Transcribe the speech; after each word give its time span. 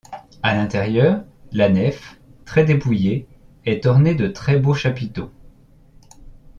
À 0.41 0.55
l'intérieur, 0.55 1.23
la 1.51 1.69
nef, 1.69 2.19
très 2.45 2.65
dépouillée, 2.65 3.27
est 3.65 3.85
ornée 3.85 4.15
de 4.15 4.25
très 4.27 4.57
beaux 4.57 4.73
chapiteaux. 4.73 5.29